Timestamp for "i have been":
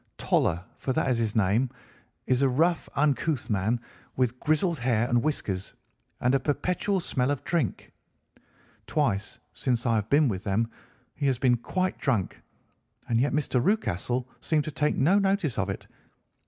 9.85-10.27